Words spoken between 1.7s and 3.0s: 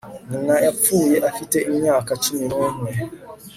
imyaka cumi numwe